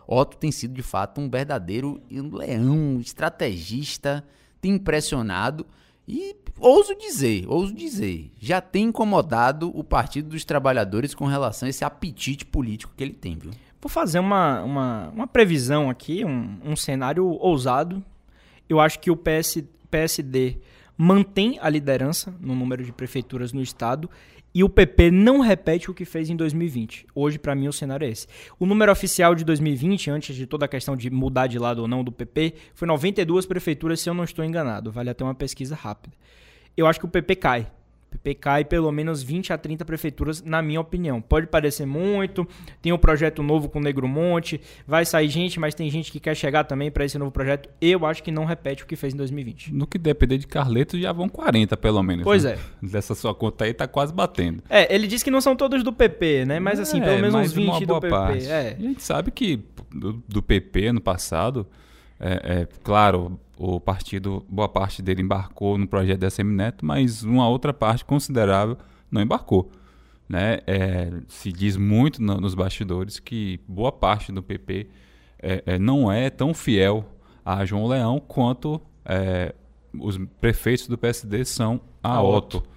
[0.07, 4.25] Otto tem sido de fato um verdadeiro leão, estrategista,
[4.59, 5.65] tem impressionado
[6.13, 11.69] e ouso dizer, ouso dizer, já tem incomodado o Partido dos Trabalhadores com relação a
[11.69, 13.51] esse apetite político que ele tem, viu?
[13.79, 18.03] Vou fazer uma, uma, uma previsão aqui, um, um cenário ousado.
[18.67, 20.57] Eu acho que o PS, PSD
[20.97, 24.09] mantém a liderança no número de prefeituras no estado
[24.53, 27.07] e o PP não repete o que fez em 2020.
[27.15, 28.27] Hoje, para mim, o cenário é esse.
[28.59, 31.87] O número oficial de 2020, antes de toda a questão de mudar de lado ou
[31.87, 34.91] não do PP, foi 92 prefeituras, se eu não estou enganado.
[34.91, 36.15] Vale até uma pesquisa rápida.
[36.75, 37.71] Eu acho que o PP cai.
[38.11, 41.21] PP cai pelo menos 20 a 30 prefeituras, na minha opinião.
[41.21, 42.47] Pode parecer muito,
[42.81, 46.19] tem um projeto novo com o Negro Monte, vai sair gente, mas tem gente que
[46.19, 47.69] quer chegar também para esse novo projeto.
[47.79, 49.73] Eu acho que não repete o que fez em 2020.
[49.73, 52.23] No que depender de Carleto, já vão 40 pelo menos.
[52.23, 52.57] Pois né?
[52.83, 52.85] é.
[52.85, 54.61] Dessa sua conta aí tá quase batendo.
[54.69, 56.59] É, ele disse que não são todos do PP, né?
[56.59, 58.45] Mas assim, É, pelo menos uns 20 uma do PP.
[58.45, 58.75] É.
[58.77, 61.65] A gente sabe que do, do PP ano passado,
[62.19, 67.47] é, é, claro, o partido, boa parte dele embarcou no projeto da Semineto, mas uma
[67.47, 68.75] outra parte considerável
[69.11, 69.69] não embarcou.
[70.27, 70.59] Né?
[70.65, 74.87] É, se diz muito no- nos bastidores que boa parte do PP
[75.37, 77.05] é, é, não é tão fiel
[77.45, 79.53] a João Leão quanto é,
[79.93, 82.57] os prefeitos do PSD são a, A Otto.
[82.57, 82.69] Otto.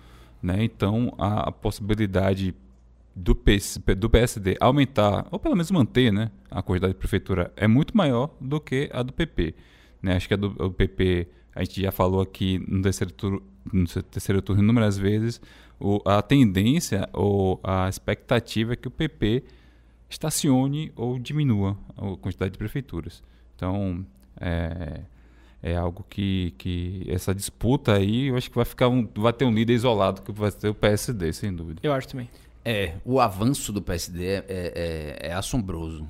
[0.43, 0.65] Né?
[0.65, 2.55] Então, a, a possibilidade
[3.17, 7.67] do, PS, do PSD aumentar, ou pelo menos manter né, a quantidade de prefeitura, é
[7.67, 9.55] muito maior do que a do PP.
[10.05, 10.17] Né?
[10.17, 13.87] Acho que a do, do PP, a gente já falou aqui no terceiro turno, no
[13.87, 15.41] terceiro turno inúmeras vezes,
[15.81, 19.45] o, a tendência ou a expectativa é que o PP
[20.11, 23.23] estacione ou diminua a quantidade de prefeituras.
[23.57, 24.05] Então,
[24.39, 25.01] é,
[25.63, 29.47] é algo que, que essa disputa aí, eu acho que vai ficar um, vai ter
[29.47, 31.81] um líder isolado que vai ser o PSD, sem dúvida.
[31.83, 32.29] Eu acho também.
[32.63, 36.07] É, o avanço do PSD é, é, é assombroso.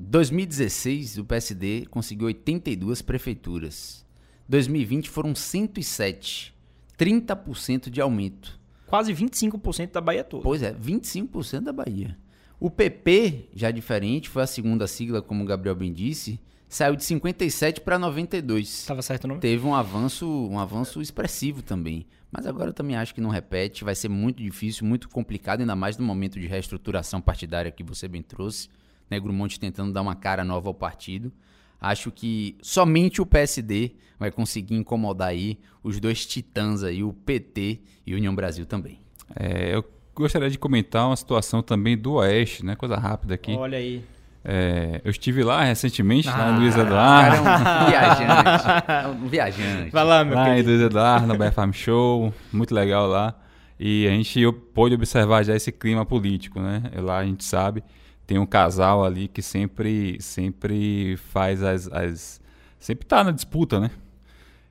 [0.00, 4.06] 2016, o PSD conseguiu 82 prefeituras.
[4.48, 6.54] 2020 foram 107.
[6.98, 8.58] 30% de aumento.
[8.86, 10.42] Quase 25% da Bahia toda.
[10.42, 12.16] Pois é, 25% da Bahia.
[12.58, 17.04] O PP, já diferente, foi a segunda sigla, como o Gabriel bem disse, saiu de
[17.04, 18.68] 57 para 92.
[18.68, 19.40] Estava certo o nome?
[19.40, 22.06] Teve um avanço, um avanço expressivo também.
[22.32, 25.76] Mas agora eu também acho que não repete, vai ser muito difícil, muito complicado, ainda
[25.76, 28.68] mais no momento de reestruturação partidária que você bem trouxe.
[29.10, 31.32] Né, Grumonte tentando dar uma cara nova ao partido.
[31.80, 37.80] Acho que somente o PSD vai conseguir incomodar aí os dois titãs aí, o PT
[38.06, 38.98] e União Brasil também.
[39.36, 42.74] É, eu gostaria de comentar uma situação também do Oeste, né?
[42.74, 43.52] Coisa rápida aqui.
[43.52, 44.02] Olha aí.
[44.44, 47.36] É, eu estive lá recentemente, Ah, lá em Luiz Cara, Eduardo.
[47.36, 48.64] é um viajante.
[48.88, 49.90] É um viajante.
[49.90, 50.70] Vai lá, meu Lá em querido.
[50.70, 53.34] Luiz Eduardo, no BF Farm Show, muito legal lá.
[53.78, 56.82] E a gente eu- pôde observar já esse clima político, né?
[56.96, 57.84] Lá a gente sabe,
[58.28, 62.38] tem um casal ali que sempre, sempre faz as, as
[62.78, 63.90] sempre tá na disputa, né?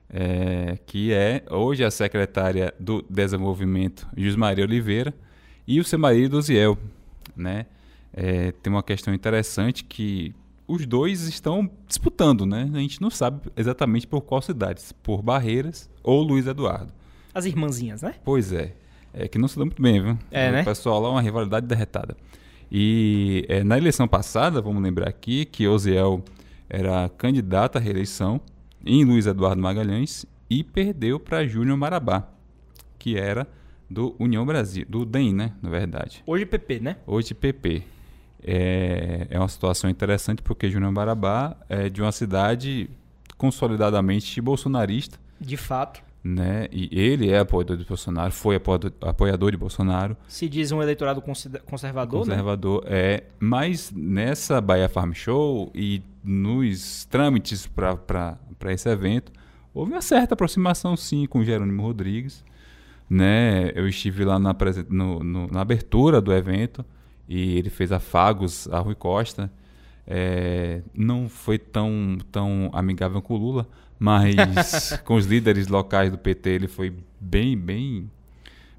[0.08, 5.12] É, que é hoje a secretária do Desenvolvimento, Jusmaria Oliveira,
[5.66, 6.78] e o seu marido, Osiel,
[7.36, 7.66] né?
[8.14, 10.32] É, tem uma questão interessante que
[10.68, 12.70] os dois estão disputando, né?
[12.72, 16.92] A gente não sabe exatamente por qual cidade, por Barreiras ou Luiz Eduardo.
[17.34, 18.14] As irmãzinhas, né?
[18.24, 18.76] Pois é.
[19.12, 20.16] É que não se dá muito bem, viu?
[20.30, 20.62] É, o né?
[20.62, 22.16] pessoal lá é uma rivalidade derretada.
[22.70, 26.22] E é, na eleição passada, vamos lembrar aqui, que Osiel
[26.68, 28.40] era candidato à reeleição
[28.84, 32.28] em Luiz Eduardo Magalhães e perdeu para Júnior Marabá,
[32.98, 33.46] que era
[33.88, 35.52] do União Brasil, do DEM, né?
[35.62, 36.22] Na verdade.
[36.26, 36.96] Hoje PP, né?
[37.06, 37.82] Hoje PP.
[38.42, 42.88] É, é uma situação interessante porque Júnior Marabá é de uma cidade
[43.36, 46.02] consolidadamente bolsonarista, De fato.
[46.28, 46.68] Né?
[46.70, 48.56] E ele é apoiador de Bolsonaro, foi
[49.00, 52.32] apoiador, de Bolsonaro, Se diz um eleitorado consider- conservador, né?
[52.34, 52.84] conservador.
[52.86, 58.36] É, mas nessa Bahia Farm Show e nos trâmites para
[58.68, 59.32] esse evento,
[59.72, 62.44] houve uma certa aproximação sim com Jerônimo Rodrigues.
[63.08, 63.72] Né?
[63.74, 64.54] Eu estive lá na,
[64.90, 66.84] no- no- na abertura do evento
[67.26, 69.50] e ele fez afagos a Rui Costa.
[70.06, 73.66] É, não foi tão, tão amigável com o Lula,
[73.98, 78.10] mas com os líderes locais do PT ele foi bem, bem,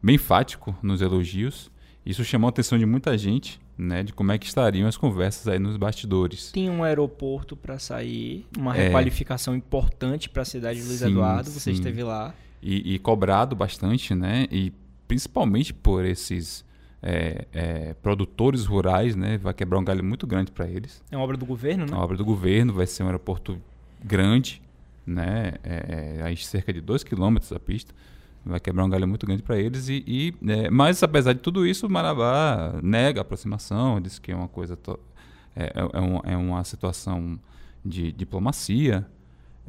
[0.01, 1.69] bem enfático nos elogios.
[2.05, 5.47] Isso chamou a atenção de muita gente, né, de como é que estariam as conversas
[5.47, 6.51] aí nos bastidores.
[6.51, 8.85] Tem um aeroporto para sair, uma É.
[8.85, 11.49] requalificação importante para a cidade de Luiz Sim, Eduardo.
[11.49, 11.71] Você sim.
[11.71, 12.33] esteve lá.
[12.61, 14.73] E, e cobrado bastante, né, e
[15.07, 16.65] principalmente por esses
[17.01, 21.01] é, é, produtores rurais, né, vai quebrar um galho muito grande para eles.
[21.11, 21.93] É uma obra do governo, né?
[21.93, 23.57] A obra do governo vai ser um aeroporto
[24.03, 24.61] grande,
[25.09, 25.53] né?
[25.63, 27.93] É, é, aí cerca de 2 quilômetros da pista.
[28.45, 29.89] Vai quebrar um galho muito grande para eles.
[29.89, 34.31] E, e, é, mas, apesar de tudo isso, o Marabá nega a aproximação, diz que
[34.31, 34.75] é uma coisa.
[34.77, 34.99] to-
[35.55, 37.37] É, é, é um- é uma situação
[37.83, 39.05] de diplomacia.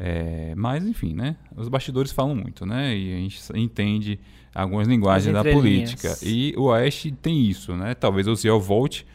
[0.02, 1.36] é, mas, enfim, né?
[1.54, 2.96] Os bastidores falam muito, né?
[2.96, 4.18] E a gente entende
[4.54, 6.08] algumas linguagens da política.
[6.26, 7.94] E o Oeste tem isso, né?
[7.94, 9.06] Talvez o Ciel volte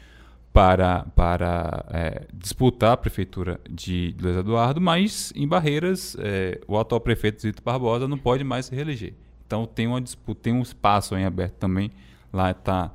[0.55, 7.01] para, para é, disputar a prefeitura de Luiz Eduardo, mas em Barreiras é, o atual
[7.01, 9.13] prefeito Zito Barbosa não pode mais se reeleger.
[9.45, 11.91] Então tem uma disputa, tem um espaço em aberto também.
[12.31, 12.89] Lá tá,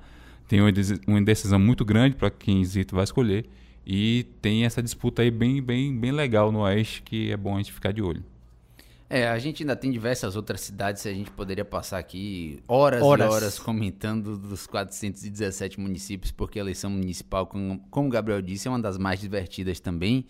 [0.49, 0.63] tem
[1.07, 3.45] uma indecisão muito grande para quem Zito vai escolher.
[3.87, 7.59] E tem essa disputa aí bem, bem, bem legal no Oeste que é bom a
[7.59, 8.25] gente ficar de olho.
[9.13, 13.27] É, a gente ainda tem diversas outras cidades, a gente poderia passar aqui horas, Horas.
[13.27, 18.69] e horas comentando dos 417 municípios, porque a eleição municipal, como, como o Gabriel disse,
[18.69, 20.27] é uma das mais divertidas também.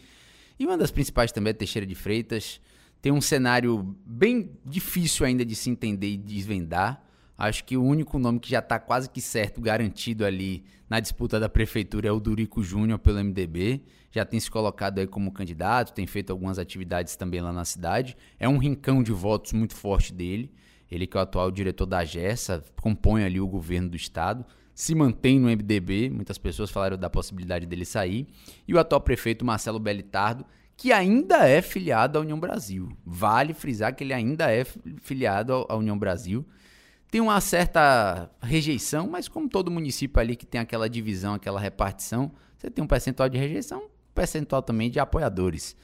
[0.58, 2.58] E uma das principais também é Teixeira de Freitas.
[3.02, 7.04] Tem um cenário bem difícil ainda de se entender e desvendar.
[7.36, 11.38] Acho que o único nome que já está quase que certo, garantido ali na disputa
[11.38, 13.82] da prefeitura é o Durico Júnior pelo MDB.
[14.10, 18.16] Já tem se colocado aí como candidato, tem feito algumas atividades também lá na cidade.
[18.38, 20.52] É um rincão de votos muito forte dele.
[20.90, 24.44] Ele que é o atual diretor da GESA, compõe ali o governo do estado,
[24.74, 28.26] se mantém no MDB, muitas pessoas falaram da possibilidade dele sair.
[28.66, 30.44] E o atual prefeito Marcelo Belitardo,
[30.74, 32.88] que ainda é filiado à União Brasil.
[33.04, 34.64] Vale frisar que ele ainda é
[35.02, 36.46] filiado à União Brasil.
[37.11, 42.32] Tem uma certa rejeição, mas como todo município ali que tem aquela divisão, aquela repartição,
[42.56, 45.76] você tem um percentual de rejeição, percentual também de apoiadores.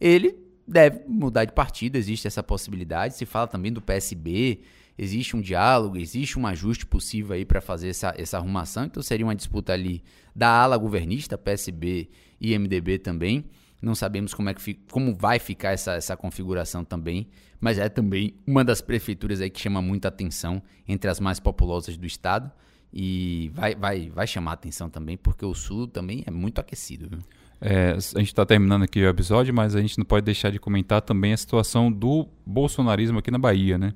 [0.00, 3.16] Ele deve mudar de partido, existe essa possibilidade.
[3.16, 4.60] Se fala também do PSB,
[4.96, 8.84] existe um diálogo, existe um ajuste possível aí para fazer essa, essa arrumação.
[8.84, 10.02] Então seria uma disputa ali
[10.34, 12.08] da ala governista, PSB
[12.40, 13.44] e MDB também.
[13.82, 17.28] Não sabemos como, é que, como vai ficar essa, essa configuração também,
[17.58, 21.96] mas é também uma das prefeituras aí que chama muita atenção entre as mais populosas
[21.96, 22.52] do estado
[22.92, 27.08] e vai, vai, vai chamar atenção também porque o sul também é muito aquecido.
[27.08, 27.20] Viu?
[27.60, 30.58] É, a gente está terminando aqui o episódio, mas a gente não pode deixar de
[30.58, 33.92] comentar também a situação do bolsonarismo aqui na Bahia, né?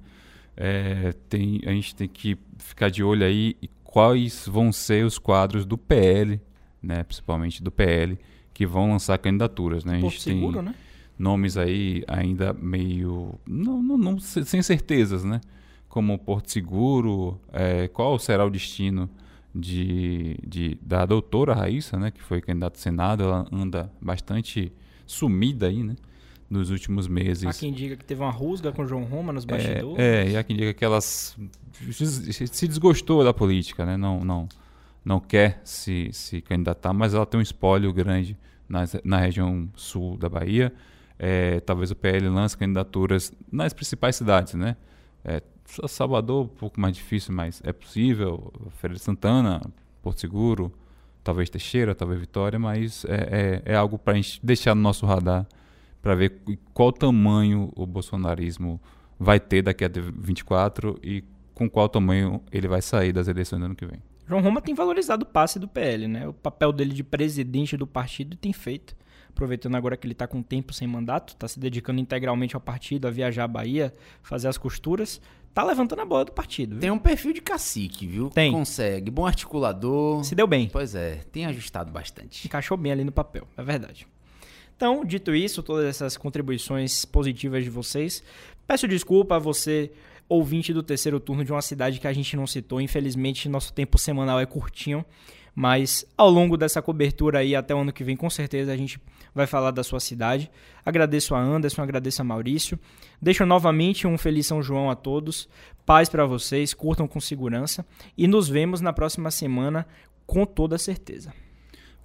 [0.56, 5.64] É, tem, a gente tem que ficar de olho aí quais vão ser os quadros
[5.64, 6.40] do PL,
[6.82, 7.02] né?
[7.04, 8.18] Principalmente do PL,
[8.52, 9.96] que vão lançar candidaturas, né?
[9.96, 10.74] A gente seguro, tem né?
[11.18, 15.40] nomes aí ainda meio não, não, não, sem certezas, né?
[15.88, 19.08] Como Porto Seguro, é, qual será o destino
[19.54, 22.10] de, de, da doutora Raíssa, né?
[22.10, 24.72] Que foi candidata ao Senado, ela anda bastante
[25.06, 25.94] sumida aí, né?
[26.50, 27.46] Nos últimos meses.
[27.46, 29.98] Há quem diga que teve uma rusga com o João Roma nos bastidores.
[29.98, 31.38] É, é e há quem diga que ela se
[32.68, 33.96] desgostou da política, né?
[33.96, 34.48] Não, não,
[35.04, 38.36] não quer se, se candidatar, mas ela tem um espólio grande
[38.68, 40.72] na, na região sul da Bahia.
[41.18, 44.76] É, talvez o PL lance candidaturas nas principais cidades, né?
[45.24, 45.40] É,
[45.88, 48.52] Salvador, um pouco mais difícil, mas é possível.
[48.78, 49.60] Feira de Santana,
[50.02, 50.72] Porto Seguro,
[51.22, 55.06] talvez Teixeira, talvez Vitória, mas é, é, é algo para a gente deixar no nosso
[55.06, 55.46] radar
[56.02, 56.42] para ver
[56.74, 58.78] qual tamanho o bolsonarismo
[59.18, 63.64] vai ter daqui a 24 e com qual tamanho ele vai sair das eleições do
[63.64, 64.02] ano que vem.
[64.26, 66.28] João Roma tem valorizado o passe do PL, né?
[66.28, 68.94] O papel dele de presidente do partido tem feito.
[69.34, 73.08] Aproveitando agora que ele está com tempo sem mandato, está se dedicando integralmente ao partido,
[73.08, 75.20] a viajar à Bahia, fazer as costuras,
[75.52, 76.76] tá levantando a bola do partido.
[76.76, 76.80] Viu?
[76.80, 78.30] Tem um perfil de cacique, viu?
[78.30, 78.52] Tem.
[78.52, 79.10] Consegue.
[79.10, 80.22] Bom articulador.
[80.22, 80.68] Se deu bem.
[80.72, 82.46] Pois é, tem ajustado bastante.
[82.46, 84.06] Encaixou bem ali no papel, é verdade.
[84.76, 88.22] Então, dito isso, todas essas contribuições positivas de vocês,
[88.68, 89.90] peço desculpa a você
[90.28, 92.80] ouvinte do terceiro turno de uma cidade que a gente não citou.
[92.80, 95.04] Infelizmente, nosso tempo semanal é curtinho,
[95.54, 99.00] mas ao longo dessa cobertura aí, até o ano que vem, com certeza a gente
[99.34, 100.50] vai falar da sua cidade.
[100.84, 102.78] Agradeço a Anderson, agradeço a Maurício.
[103.20, 105.48] Deixo novamente um feliz São João a todos.
[105.86, 107.84] Paz para vocês, curtam com segurança
[108.16, 109.86] e nos vemos na próxima semana
[110.26, 111.32] com toda certeza.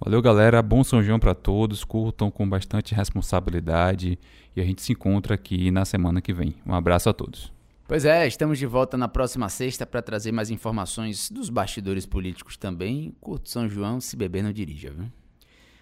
[0.00, 0.62] Valeu, galera.
[0.62, 1.84] Bom São João para todos.
[1.84, 4.18] Curtam com bastante responsabilidade
[4.56, 6.54] e a gente se encontra aqui na semana que vem.
[6.66, 7.59] Um abraço a todos.
[7.90, 12.56] Pois é, estamos de volta na próxima sexta para trazer mais informações dos bastidores políticos
[12.56, 13.12] também.
[13.20, 15.06] Curto São João, se beber não dirija, viu?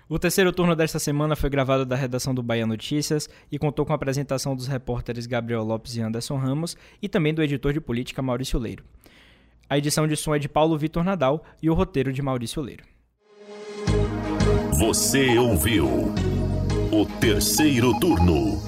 [0.09, 3.93] O terceiro turno desta semana foi gravado da redação do Bahia Notícias e contou com
[3.93, 8.23] a apresentação dos repórteres Gabriel Lopes e Anderson Ramos e também do editor de política
[8.23, 8.85] Maurício Leiro.
[9.69, 12.85] A edição de som é de Paulo Vitor Nadal e o roteiro de Maurício Leiro.
[14.79, 16.15] Você ouviu
[16.91, 18.68] o terceiro turno